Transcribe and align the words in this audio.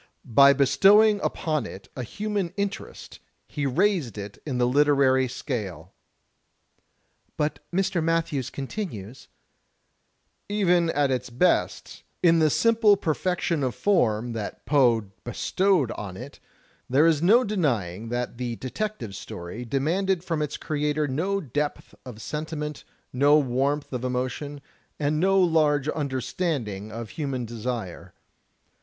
By 0.25 0.51
bestowing 0.53 1.19
upon 1.21 1.67
it 1.67 1.87
a 1.95 2.01
human 2.01 2.53
interest, 2.57 3.19
he 3.47 3.67
raised 3.67 4.17
it 4.17 4.39
in 4.47 4.57
the 4.57 4.65
literary 4.67 5.27
scale." 5.27 5.93
But 7.37 7.59
Mr. 7.71 8.03
Matthews 8.03 8.49
continues: 8.49 9.27
"Even 10.49 10.89
at 10.89 11.11
its 11.11 11.29
best, 11.29 12.01
in 12.23 12.39
the 12.39 12.49
simple 12.49 12.97
perfection 12.97 13.61
of 13.61 13.75
form 13.75 14.33
that 14.33 14.65
Poe 14.65 15.01
bestowed 15.23 15.91
on 15.91 16.17
it, 16.17 16.39
there 16.89 17.05
is 17.05 17.21
no 17.21 17.43
denying 17.43 18.09
that 18.09 18.39
the 18.39 18.55
Detective 18.55 19.15
Story 19.15 19.63
demanded 19.65 20.23
from 20.23 20.41
its 20.41 20.57
creator 20.57 21.07
no 21.07 21.39
depth 21.39 21.93
of 22.07 22.19
sentiment, 22.23 22.83
no 23.13 23.37
warmth 23.37 23.93
of 23.93 24.03
emotion, 24.03 24.61
and 24.99 25.19
no 25.19 25.39
large 25.39 25.87
imderstanding 25.87 26.89
of 26.91 27.11
human 27.11 27.45
desire. 27.45 28.15